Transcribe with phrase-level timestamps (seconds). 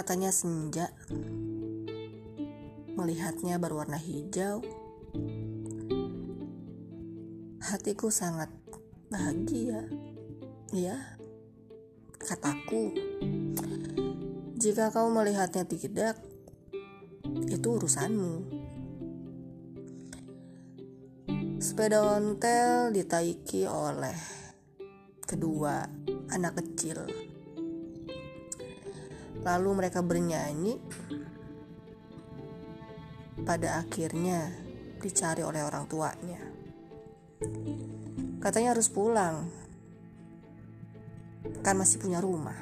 [0.00, 0.88] Katanya senja.
[2.96, 4.64] Melihatnya berwarna hijau.
[7.60, 8.48] Hatiku sangat
[9.12, 9.84] bahagia.
[10.72, 11.20] Ya
[12.16, 12.96] Kataku
[14.56, 16.16] Jika kau melihatnya tidak
[17.52, 18.56] Itu urusanmu.
[21.60, 24.16] Sepeda ontel ditaiki oleh
[25.28, 25.84] kedua
[26.32, 27.04] anak kecil.
[29.40, 30.76] Lalu mereka bernyanyi.
[33.40, 34.52] Pada akhirnya
[35.00, 36.40] dicari oleh orang tuanya.
[38.40, 39.48] Katanya harus pulang.
[41.64, 42.56] Kan masih punya rumah.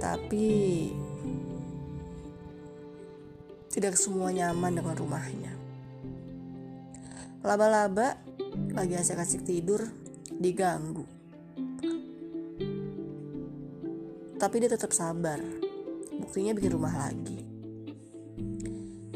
[0.00, 0.48] Tapi
[3.70, 5.52] tidak semua nyaman dengan rumahnya.
[7.44, 8.16] Laba-laba
[8.72, 9.84] lagi asik-asik tidur
[10.32, 11.19] diganggu.
[14.40, 15.36] Tapi dia tetap sabar.
[16.16, 17.44] Buktinya bikin rumah lagi.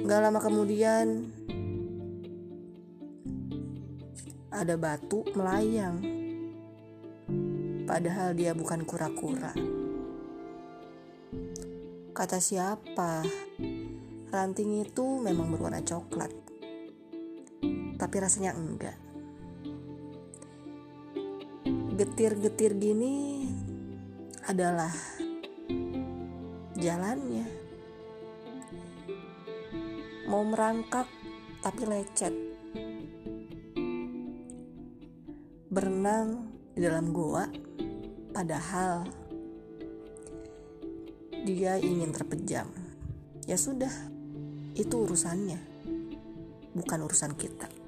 [0.04, 1.32] Gak lama kemudian
[4.52, 6.04] ada batu melayang.
[7.88, 9.56] Padahal dia bukan kura-kura.
[12.12, 13.24] Kata siapa?
[14.28, 16.44] Ranting itu memang berwarna coklat
[18.04, 18.98] tapi rasanya enggak.
[21.94, 23.33] Getir-getir gini
[24.44, 24.92] adalah
[26.76, 27.48] jalannya.
[30.28, 31.08] Mau merangkak
[31.64, 32.34] tapi lecet.
[35.72, 37.48] Berenang di dalam goa
[38.36, 39.08] padahal
[41.44, 42.68] dia ingin terpejam.
[43.44, 43.92] Ya sudah,
[44.76, 45.60] itu urusannya.
[46.72, 47.83] Bukan urusan kita.